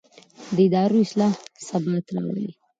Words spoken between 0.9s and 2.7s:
اصلاح ثبات راولي